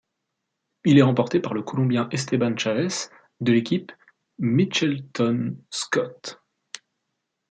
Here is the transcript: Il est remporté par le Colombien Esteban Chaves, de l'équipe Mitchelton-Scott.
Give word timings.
Il 0.83 0.97
est 0.97 1.03
remporté 1.03 1.39
par 1.39 1.53
le 1.53 1.61
Colombien 1.61 2.09
Esteban 2.09 2.57
Chaves, 2.57 3.07
de 3.39 3.51
l'équipe 3.53 3.91
Mitchelton-Scott. 4.39 6.41